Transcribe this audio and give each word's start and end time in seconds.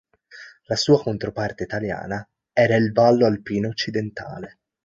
La 0.63 0.75
sua 0.77 0.99
controparte 0.99 1.61
italiana 1.61 2.27
era 2.53 2.75
il 2.75 2.91
Vallo 2.91 3.27
alpino 3.27 3.67
occidentale. 3.67 4.57